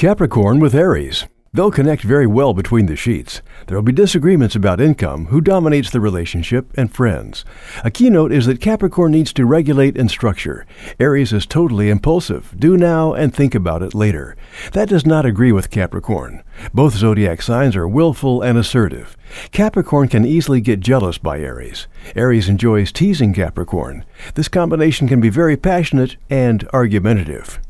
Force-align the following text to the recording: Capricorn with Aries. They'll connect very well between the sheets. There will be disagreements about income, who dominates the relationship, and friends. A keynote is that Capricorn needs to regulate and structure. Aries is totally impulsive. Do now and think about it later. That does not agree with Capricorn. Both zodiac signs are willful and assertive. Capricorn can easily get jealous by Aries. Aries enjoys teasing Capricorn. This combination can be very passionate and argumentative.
Capricorn 0.00 0.60
with 0.60 0.74
Aries. 0.74 1.26
They'll 1.52 1.70
connect 1.70 2.04
very 2.04 2.26
well 2.26 2.54
between 2.54 2.86
the 2.86 2.96
sheets. 2.96 3.42
There 3.66 3.76
will 3.76 3.82
be 3.82 3.92
disagreements 3.92 4.56
about 4.56 4.80
income, 4.80 5.26
who 5.26 5.42
dominates 5.42 5.90
the 5.90 6.00
relationship, 6.00 6.72
and 6.74 6.90
friends. 6.90 7.44
A 7.84 7.90
keynote 7.90 8.32
is 8.32 8.46
that 8.46 8.62
Capricorn 8.62 9.12
needs 9.12 9.30
to 9.34 9.44
regulate 9.44 9.98
and 9.98 10.10
structure. 10.10 10.64
Aries 10.98 11.34
is 11.34 11.44
totally 11.44 11.90
impulsive. 11.90 12.54
Do 12.58 12.78
now 12.78 13.12
and 13.12 13.34
think 13.34 13.54
about 13.54 13.82
it 13.82 13.92
later. 13.94 14.38
That 14.72 14.88
does 14.88 15.04
not 15.04 15.26
agree 15.26 15.52
with 15.52 15.68
Capricorn. 15.68 16.42
Both 16.72 16.94
zodiac 16.94 17.42
signs 17.42 17.76
are 17.76 17.86
willful 17.86 18.40
and 18.40 18.56
assertive. 18.56 19.18
Capricorn 19.52 20.08
can 20.08 20.24
easily 20.24 20.62
get 20.62 20.80
jealous 20.80 21.18
by 21.18 21.40
Aries. 21.40 21.88
Aries 22.16 22.48
enjoys 22.48 22.90
teasing 22.90 23.34
Capricorn. 23.34 24.06
This 24.34 24.48
combination 24.48 25.08
can 25.08 25.20
be 25.20 25.28
very 25.28 25.58
passionate 25.58 26.16
and 26.30 26.66
argumentative. 26.72 27.60